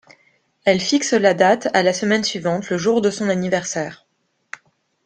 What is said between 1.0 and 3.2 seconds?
la date à la semaine suivante, le jour de